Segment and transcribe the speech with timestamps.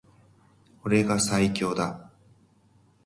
[0.83, 2.09] 俺が最強だ